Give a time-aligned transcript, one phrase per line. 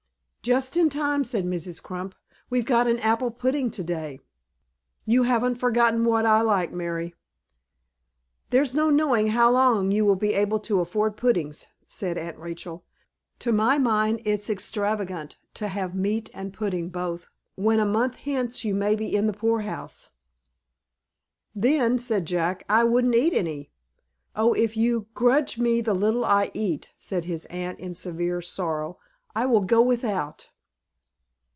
[0.43, 1.83] "Just in time," said Mrs.
[1.83, 2.15] Crump.
[2.49, 4.19] "We've got an apple pudding to day."
[5.05, 7.13] "You haven't forgotten what I like, Mary."
[8.49, 12.83] "There's no knowing how long you will be able to afford puddings," said Aunt Rachel.
[13.37, 18.65] "To my mind it's extravagant to have meat and pudding both, when a month hence
[18.65, 20.09] you may be in the poor house."
[21.53, 23.69] "Then," said Jack, "I wouldn't eat any."
[24.35, 28.97] "Oh, if you grudge me the little I eat," said his aunt, in severe sorrow,
[29.33, 30.49] "I will go without."